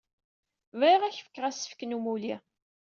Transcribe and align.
Bɣiɣ 0.79 1.01
ad 1.03 1.11
ak-fkeɣ 1.13 1.45
asefk 1.49 1.81
n 1.83 1.95
umulli. 1.97 2.35